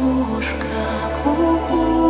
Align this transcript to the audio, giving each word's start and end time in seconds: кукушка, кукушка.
кукушка, 0.00 1.10
кукушка. 1.22 2.09